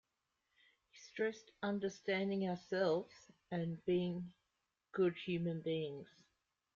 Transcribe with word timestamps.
He 0.89 0.97
stressed 0.97 1.51
understanding 1.61 2.49
ourselves 2.49 3.13
and 3.51 3.85
being 3.85 4.33
good 4.93 5.15
human 5.15 5.61
beings. 5.61 6.07